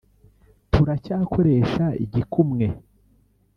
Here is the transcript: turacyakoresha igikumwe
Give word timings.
turacyakoresha 0.71 1.85
igikumwe 2.03 2.65